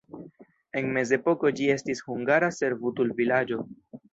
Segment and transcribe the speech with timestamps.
[0.79, 3.63] En mezepoko ĝi estis hungara servutulvilaĝo.